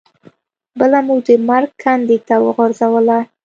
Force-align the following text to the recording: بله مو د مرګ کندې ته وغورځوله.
بله 0.79 0.99
مو 1.05 1.15
د 1.25 1.29
مرګ 1.47 1.69
کندې 1.83 2.17
ته 2.27 2.35
وغورځوله. 2.45 3.17